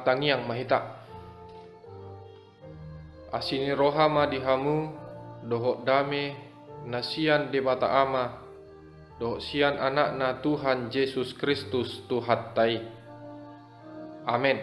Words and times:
martangiang 0.00 0.48
mahita. 0.48 0.96
Asini 3.28 3.76
rohama 3.76 4.24
dihamu 4.24 4.96
dohok 5.44 5.84
dame 5.84 6.32
nasian 6.88 7.52
debata 7.52 7.84
ama 7.84 8.40
dohok 9.20 9.44
sian 9.44 9.76
anak 9.76 10.16
na 10.16 10.28
Tuhan 10.40 10.88
Yesus 10.88 11.36
Kristus 11.36 12.00
Tuhan 12.08 12.56
tai. 12.56 12.80
Amin. 14.24 14.56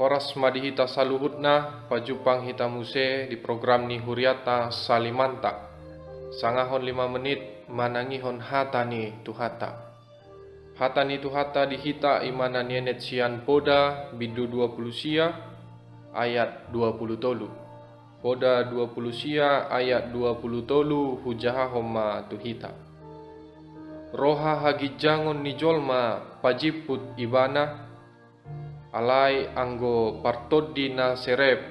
Horas 0.00 0.32
madihita 0.34 0.88
saluhutna 0.88 1.86
pajupang 1.86 2.48
hita 2.48 2.66
muse 2.66 3.28
di 3.28 3.36
program 3.36 3.86
ni 3.86 4.00
huriata 4.00 4.72
salimanta. 4.72 5.70
Sangahon 6.40 6.82
lima 6.82 7.06
menit 7.06 7.68
manangihon 7.70 8.42
hatani 8.42 9.14
tuhata. 9.22 9.93
Hatani 10.74 11.22
tuhata 11.22 11.70
dihita 11.70 12.26
imana 12.26 12.66
nienet 12.66 12.98
sian 12.98 13.46
poda 13.46 14.10
bidu 14.10 14.50
20 14.50 14.90
sia 14.90 15.30
ayat 16.10 16.66
20 16.74 17.14
tolu. 17.22 17.46
Poda 18.18 18.66
20 18.66 18.90
sia 19.14 19.70
ayat 19.70 20.10
20 20.10 20.66
tolu 20.66 21.22
hujaha 21.22 21.70
homa 21.70 22.26
tuhita. 22.26 22.74
Roha 24.10 24.66
hagi 24.66 24.98
jangon 24.98 25.46
ni 25.46 25.54
jolma 25.54 26.18
pajiput 26.42 27.18
ibana 27.22 27.86
alai 28.90 29.46
anggo 29.54 30.18
partodina 30.26 31.14
serep 31.14 31.62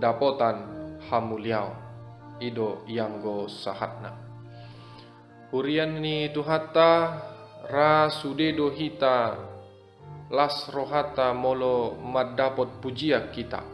dapotan 0.00 0.64
hamuliao 1.12 1.76
ido 2.40 2.88
yanggo 2.88 3.52
sahatna. 3.52 4.16
Hurian 5.52 6.00
ni 6.00 6.32
tuhata 6.32 7.20
ra 7.64 8.12
sudedo 8.12 8.68
hita 8.68 9.40
las 10.28 10.68
rohata 10.68 11.32
molo 11.32 11.96
madapot 11.96 12.80
pujia 12.80 13.32
kita. 13.32 13.64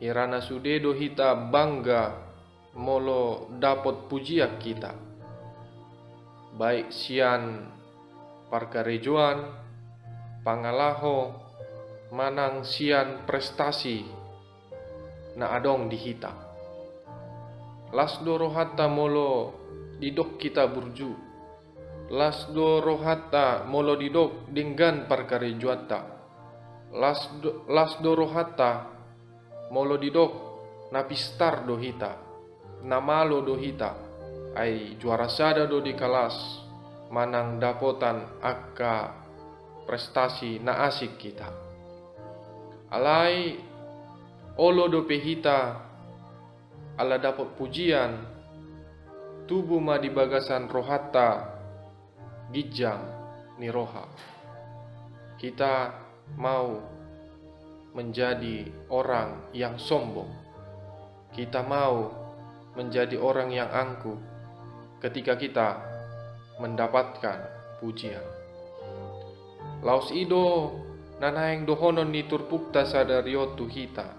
Hirana 0.00 0.40
sudedo 0.40 0.96
hita 0.96 1.36
bangga 1.36 2.16
molo 2.80 3.52
dapot 3.60 4.08
pujia 4.08 4.56
kita. 4.56 4.96
Baik 6.56 6.88
sian 6.88 7.68
parkarejuan, 8.48 9.44
pangalaho, 10.40 11.36
manang 12.12 12.64
sian 12.64 13.28
prestasi 13.28 14.08
na 15.36 15.52
adong 15.52 15.92
di 15.92 15.98
hita. 16.00 16.32
Las 17.92 18.16
do 18.24 18.40
rohata 18.40 18.88
molo 18.88 19.52
didok 20.00 20.40
kita 20.40 20.64
burju 20.64 21.29
las 22.10 22.50
do 22.50 22.82
rohata 22.82 23.64
molo 23.70 23.94
didok 23.94 24.50
dinggan 24.50 25.06
parkare 25.06 25.54
juata 25.54 26.00
las 26.94 27.30
do, 27.38 27.64
las 27.70 27.94
do 28.02 28.18
rohata 28.18 28.90
molo 29.70 29.94
didok 29.94 30.32
napistar 30.90 31.62
do 31.62 31.78
hita 31.78 32.18
namalo 32.82 33.46
do 33.46 33.54
hita 33.54 33.94
ai 34.58 34.98
juara 34.98 35.30
sada 35.30 35.70
do 35.70 35.78
di 35.78 35.94
kelas 35.94 36.66
manang 37.10 37.58
dapotan 37.62 38.38
akka 38.42 39.20
prestasi 39.90 40.62
na 40.62 40.86
asik 40.86 41.18
kita. 41.18 41.50
Alai 42.94 43.58
olo 44.54 44.86
do 44.86 45.02
pehita. 45.02 45.90
Ala 46.94 47.18
dapat 47.18 47.58
pujian. 47.58 48.22
Tubuh 49.50 49.82
ma 49.82 49.98
di 49.98 50.14
bagasan 50.14 50.70
rohata 50.70 51.58
gijang 52.50 53.02
niroha. 53.58 54.06
Kita 55.40 55.94
mau 56.36 56.78
menjadi 57.96 58.70
orang 58.92 59.50
yang 59.56 59.78
sombong. 59.80 60.30
Kita 61.34 61.62
mau 61.62 62.10
menjadi 62.74 63.18
orang 63.18 63.50
yang 63.50 63.70
angkuh 63.70 64.18
ketika 65.02 65.34
kita 65.34 65.68
mendapatkan 66.60 67.38
pujian. 67.80 68.22
Laos 69.80 70.12
ido 70.12 70.76
nanaeng 71.18 71.64
dohonon 71.64 72.12
ni 72.12 72.28
turpukta 72.28 72.84
sadario 72.84 73.56
hita. 73.56 74.18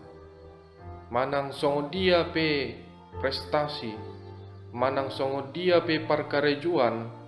Manang 1.12 1.52
songo 1.52 1.92
dia 1.92 2.32
pe 2.32 2.80
prestasi, 3.20 3.92
manang 4.72 5.12
songo 5.12 5.52
dia 5.52 5.84
pe 5.84 6.02
parkarejuan, 6.02 7.21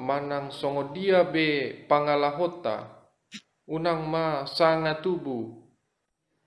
manang 0.00 0.48
songo 0.48 0.96
dia 0.96 1.28
be 1.28 1.84
pangalahota 1.84 2.88
unang 3.68 4.08
ma 4.08 4.48
sanga 4.48 4.96
tubu 5.04 5.60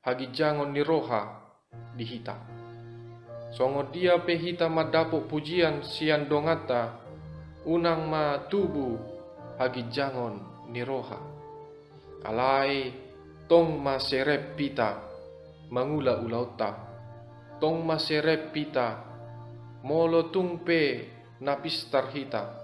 hagi 0.02 0.34
jangon 0.34 0.74
ni 0.74 0.82
roha 0.82 1.54
di 1.94 2.02
hita 2.02 2.34
songo 3.54 3.86
dia 3.94 4.18
pe 4.18 4.34
hita 4.34 4.66
madapo 4.66 5.22
pujian 5.30 5.86
sian 5.86 6.26
dongata 6.26 6.98
unang 7.70 8.10
ma 8.10 8.50
tubu 8.50 8.98
hagi 9.62 9.86
jangon 9.94 10.42
ni 10.74 10.82
roha. 10.82 11.20
Alai 12.24 12.90
tong 13.46 13.78
ma 13.84 14.00
serep 14.00 14.56
pita 14.56 14.98
mangula 15.70 16.24
ulauta 16.24 16.72
tong 17.60 17.84
ma 17.84 18.00
serep 18.00 18.56
pita 18.56 19.04
molo 19.84 20.32
tungpe 20.32 21.12
napistar 21.44 22.08
hita 22.16 22.63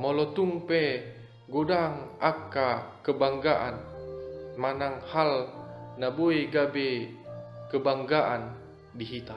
molotung 0.00 0.64
pe 0.64 1.04
godang 1.44 2.16
akka 2.16 3.04
kebanggaan 3.04 3.76
manang 4.56 4.96
hal 5.12 5.44
nabui 6.00 6.48
gabe 6.48 7.12
kebanggaan 7.68 8.48
di 8.96 9.04
hita. 9.04 9.36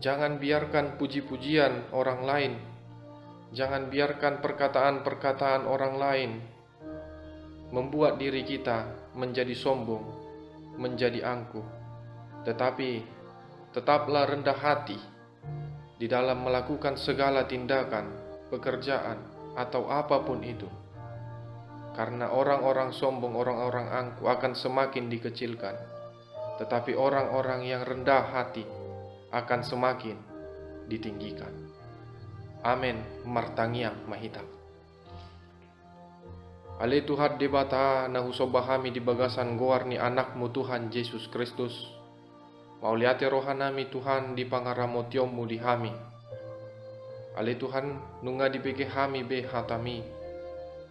Jangan 0.00 0.40
biarkan 0.40 0.96
puji-pujian 0.96 1.92
orang 1.92 2.24
lain. 2.24 2.52
Jangan 3.52 3.92
biarkan 3.92 4.40
perkataan-perkataan 4.40 5.68
orang 5.68 5.94
lain 6.00 6.30
membuat 7.68 8.16
diri 8.16 8.48
kita 8.48 9.12
menjadi 9.12 9.52
sombong, 9.52 10.08
menjadi 10.80 11.20
angkuh. 11.20 11.68
Tetapi 12.48 12.90
tetaplah 13.76 14.24
rendah 14.24 14.56
hati 14.56 14.96
di 16.00 16.08
dalam 16.08 16.48
melakukan 16.48 16.96
segala 16.96 17.44
tindakan 17.44 18.31
pekerjaan, 18.52 19.16
atau 19.56 19.88
apa 19.88 20.20
pun 20.20 20.44
itu. 20.44 20.68
Karena 21.92 22.32
orang-orang 22.32 22.92
sombong, 22.92 23.36
orang-orang 23.36 23.88
angku 23.88 24.28
akan 24.28 24.52
semakin 24.56 25.12
dikecilkan, 25.12 25.76
tetapi 26.60 26.96
orang-orang 26.96 27.64
yang 27.64 27.84
rendah 27.84 28.32
hati 28.32 28.64
akan 29.32 29.60
semakin 29.64 30.16
ditinggikan. 30.88 31.52
Amin. 32.64 33.00
Martangiang 33.28 34.08
mahita. 34.08 34.40
Ale 36.80 37.04
Tuhan 37.04 37.36
debata 37.36 38.08
na 38.08 38.24
husobahami 38.24 38.90
di 38.90 38.98
bagasan 38.98 39.60
goar 39.60 39.84
ni 39.84 40.00
anakmu 40.00 40.48
Tuhan 40.50 40.88
Yesus 40.88 41.28
Kristus. 41.28 41.76
Mauliate 42.80 43.28
rohanami 43.30 43.86
Tuhan 43.86 44.34
di 44.34 44.42
pangaramotiomu 44.42 45.46
di 45.46 45.58
hami 45.62 46.12
Ale 47.32 47.56
Tuhan 47.56 47.96
nunga 48.20 48.52
dipike 48.52 48.84
hami 48.84 49.24
be 49.24 49.48
hatami. 49.48 50.04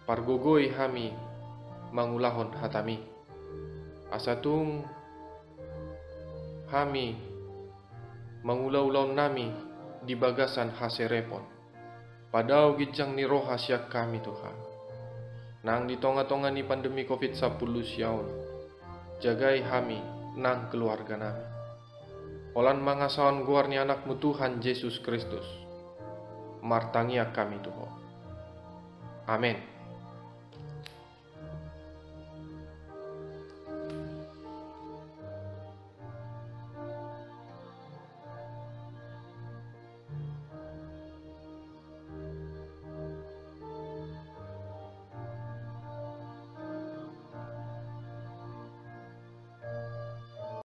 Pargogoi 0.02 0.74
hami 0.74 1.14
mangulahon 1.94 2.50
hatami. 2.58 2.98
Asatung 4.10 4.82
hami 6.66 7.14
mangulau-ulau 8.42 9.14
nami 9.14 9.54
di 10.02 10.18
bagasan 10.18 10.74
haserepon. 10.74 11.46
Padau 12.34 12.74
gijang 12.74 13.14
ni 13.14 13.22
roh 13.22 13.46
kami 13.86 14.18
Tuhan. 14.18 14.56
Nang 15.62 15.86
di 15.86 15.94
tonga-tonga 15.94 16.50
ni 16.50 16.66
pandemi 16.66 17.06
COVID-10 17.06 17.62
siaun. 17.86 18.26
Jagai 19.22 19.62
hami 19.62 20.02
nang 20.34 20.66
keluarga 20.74 21.14
nami. 21.14 21.46
Olan 22.58 22.82
mangasawan 22.82 23.46
guar 23.46 23.70
ni 23.70 23.78
anakmu 23.78 24.18
Tuhan 24.18 24.58
Yesus 24.58 24.98
Kristus 25.00 25.61
martangia 26.62 27.26
kami 27.34 27.58
Tuhan. 27.60 27.90
Amin. 29.26 29.71